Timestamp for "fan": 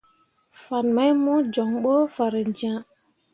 0.63-0.87